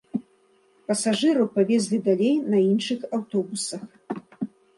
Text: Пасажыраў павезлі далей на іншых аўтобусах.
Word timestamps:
Пасажыраў 0.91 1.47
павезлі 1.57 1.99
далей 2.07 2.33
на 2.55 2.63
іншых 2.71 2.99
аўтобусах. 3.19 3.85